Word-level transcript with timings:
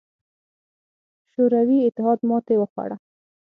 شوروي 1.31 1.79
اتحاد 1.87 2.19
ماتې 2.29 2.55
وخوړه. 2.59 2.97